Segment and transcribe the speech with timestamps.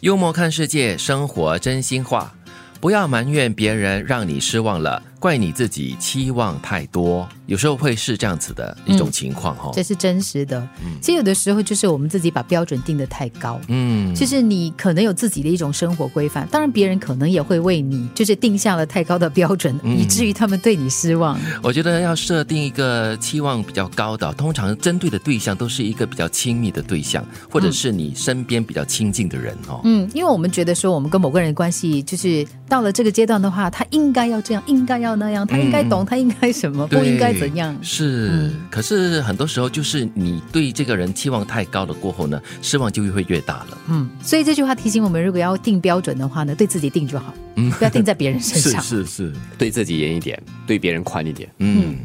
[0.00, 2.32] 幽默看世界，生活真心话。
[2.80, 7.28] 不要埋怨别人让你失望了，怪你自己期望太多。
[7.46, 10.68] 有时候会是这样子的一种情况哈、这是真实的。
[11.00, 13.58] 其实有的时候就是我们自己把标准定得太高。
[13.68, 21.40] 嗯，就是你可能有自己的一种生活规范，当然别人可能也会为你就是定下了太高的标准，以至于他们对你失望。
[21.62, 29.80] 我觉得要设定一个期望比较高的，通常针对的对象都是一个比较亲密的对象，或者是你身边比较亲近的人哦。
[29.84, 37.76] 嗯，因为我们觉得说我们跟某个人的关系，就是到了这个阶段的话，他应该要这样，应该要那样，他应该懂，他应该什么，不应该怎样。
[37.82, 43.78] 是，嗯可是很多时候就是你对这个人期望太高了，过后呢，失望就会越大了。
[43.88, 48.80] 嗯，所以这句话提醒我们，如果要定标准的话呢，对自己定就好，嗯不要定在别人身上。
[48.82, 51.48] 是是，对自己严一点，对别人宽一点。
[51.58, 51.96] 嗯，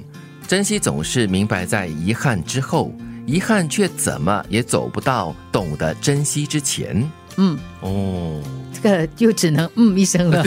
[0.48, 2.94] 珍惜总是明白在遗憾之后，
[3.26, 7.10] 遗憾却怎么也走不到懂得珍惜之前。
[7.38, 8.42] 嗯，哦，
[8.74, 10.44] 这个就只能嗯一声了，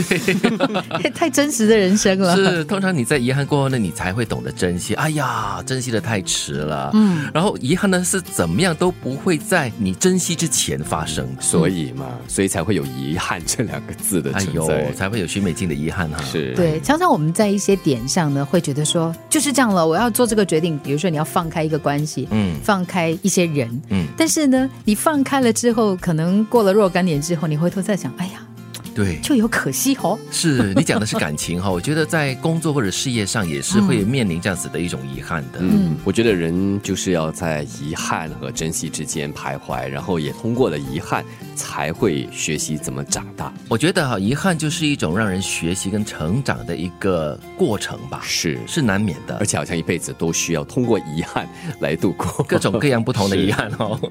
[1.13, 2.35] 太真实的人生了。
[2.35, 4.93] 是，通常你在遗憾过后呢，你才会懂得珍惜。
[4.95, 6.91] 哎呀，珍惜的太迟了。
[6.93, 11.27] 嗯，然后遗憾呢是怎么样都不会在你珍惜之前发生。
[11.39, 16.23] 所以嘛，所以才会有遗憾这两个字的哎呦存在。，才会有徐美静的遗憾哈。
[16.23, 20.77] 是，对，常常我们在一些点上呢，会觉得说就是这样了，我要做这个决定。
[20.83, 28.39] 比如说你要放开一个关系，嗯放开一些人，嗯，但是呢，你放开了之后，可能过了若干年之后，你回头再想，哎呀，
[28.93, 30.17] 对，就有可惜哦。
[30.31, 31.69] 是你讲的是感情哈。
[31.71, 35.59] 我觉得在工作或者事业上也是会面临这样子的一种遗憾的。
[35.59, 41.23] 嗯，我觉得人就是要在遗憾和珍惜之间徘徊，然后也通过了遗憾，
[41.55, 43.51] 才会学习怎么长大。
[43.67, 49.45] 我觉得哈，遗憾就是一种让人学习跟成长的一个过程吧，是，是难免的而。
[49.45, 51.47] 且好像一辈子都需要通过遗憾
[51.79, 53.99] 来度过各种各样不同的遗憾哦。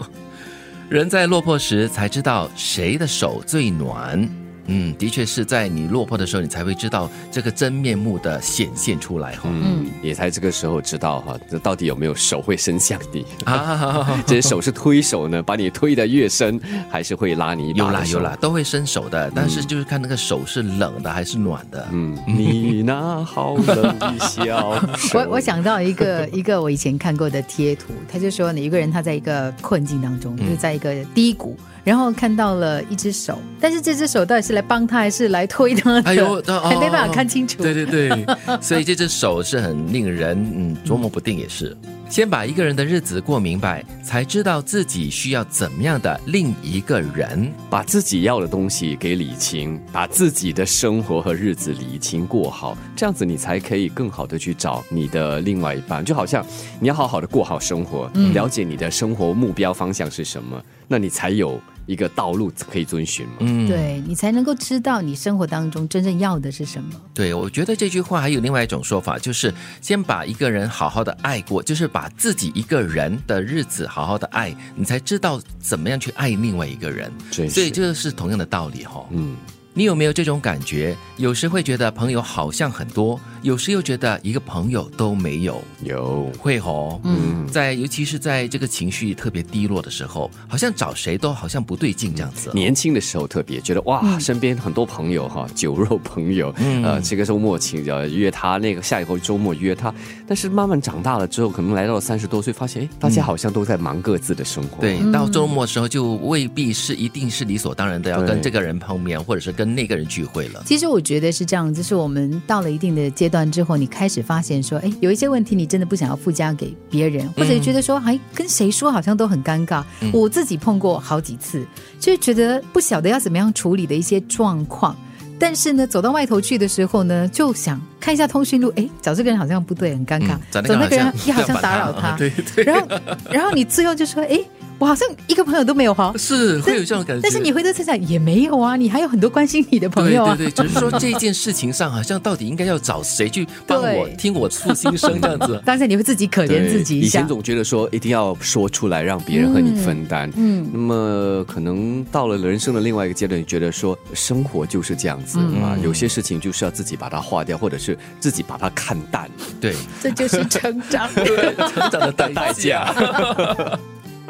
[0.89, 4.46] 人在落魄时才知道谁的手最暖。
[4.67, 13.25] 嗯，的确是在你落魄的时候，你才会知道这个真面目的显现出来哈、嗯，也才这个时候知道哈，这到底有没有手会伸向你？
[13.44, 16.60] 啊， 这手是推手呢，把你推得越深，
[16.91, 18.37] 还是会拉你一把有啦有啦，。
[18.41, 21.87] 都会伸手的，但是就是看那个手是冷的还是暖的。
[21.93, 31.56] 嗯，你那好冷的笑手 我我想到一个一个我以前看过的贴图，他就说呢，一个人他在一个困境当中，就是在一个低谷，
[31.87, 36.03] 然后看到了一只手，但是这只手到底是来帮他还是来推他的？
[36.03, 37.63] 哎呦， 哦还没办法看清楚。
[37.63, 38.27] 对对对，
[38.61, 41.77] 所以这只手是很令人嗯琢磨不定，也是。
[42.09, 47.53] 先把一个人的日子过明白，才知道自己需要怎么样的另一个人。
[47.71, 56.05] 把自己要的东西给理清，把自己的生活和日子理清过好，这样子你才可以更好的去找你的另外一半。
[56.05, 56.45] 就好像
[56.81, 63.33] 你要好好的过好生活，了解你的生活目标方向是什么，那你才有一个道路可以遵循嘛。
[63.41, 66.91] 嗯，对你才能够知道你生活当中真正要的是什么。
[67.15, 77.11] 对，我觉得这句话还有另外一种说法，就是先把一个人好好的爱过，就是把自己一个人的日子好好的爱，你才知道怎么样去爱另外一个人。
[77.31, 79.37] 所以这是同样的道理哈、嗯，
[79.78, 80.97] 你有没有这种感觉？
[81.19, 85.62] 有时会觉得朋友好像很多，有时又觉得一个朋友都没有。
[85.82, 92.53] 有，会哦，嗯，在尤其是在这个情绪特别低落的时候，好像找谁都好像不对劲这样子、哦。
[92.54, 99.93] 年轻的时候特别觉得哇，身边很多朋友哈，酒肉朋友，呃，这个周末请呃约他，那个下一个周末约他。
[100.26, 104.81] 但是慢慢长大了之后，可能来到了三十多岁，发现哎，大家好像都在忙各自的生活。
[104.81, 110.62] 对，到周末的时候就未必是一定是理所当然的要跟这个人碰面，或者是跟那个人聚会了。
[110.66, 119.82] 其实我觉得是这样，就是我们到了一定的阶段之后，你开始发现说，哎，有一些问题你真的不想要附加给别人，或者觉得说，哎，跟谁说好像都很尴尬。
[120.12, 121.66] 我自己碰过好几次，
[121.99, 124.97] 就是觉得不晓得要怎么样处理的一些状况。
[125.38, 130.34] 但是呢，走到外头去的时候呢，就想看一下通讯录，哎，找这个人好像不对，很尴尬。
[130.34, 132.88] 嗯找那个人你好像也好像打扰他， 对对然后，
[133.31, 134.41] 然后你最后就说，哎，
[134.78, 136.12] 我好像一个朋友都没有哈。
[136.17, 140.34] 是会有这种感觉，但是你回头想想，也没有啊，你还有很多关心你的朋友啊。
[140.37, 145.61] 对对对，只是说这件事情上，好像到底应该要找谁去帮我 对听我诉心声这样子。
[145.64, 147.28] 当然你会自己可怜自己一下以前。
[147.28, 150.31] 总觉得说一定要说出来，让别人和你分担。
[150.37, 159.31] 嗯那么可能到了人生的另外一个阶段，你觉得说生活就是这样子嗯嘛，有些事情就是要自己把它化掉，或者是自己把它看淡。
[159.61, 161.08] 对，这就是成长。
[161.14, 162.94] 成长的代价。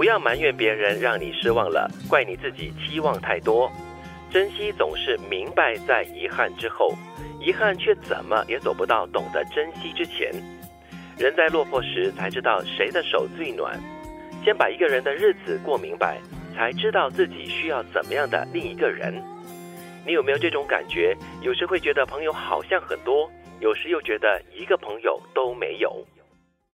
[0.07, 3.69] 不要埋怨别人让你失望了，怪你自己期望太多。
[4.31, 6.95] 珍惜总是明白在遗憾之后，
[7.41, 10.31] 遗憾却怎么也走不到懂得珍惜之前。
[11.19, 13.81] 人在落魄时才知道谁的手最暖。
[14.45, 16.21] 先把一个人的日子过明白，
[16.55, 19.13] 才知道自己需要怎么样的另一个人。
[20.07, 21.17] 你有没有这种感觉？
[21.43, 23.29] 有时会觉得朋友好像很多，
[23.59, 26.07] 有时又觉得一个朋友都没有。